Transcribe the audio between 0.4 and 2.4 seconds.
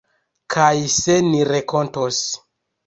Kaj se ni renkontos.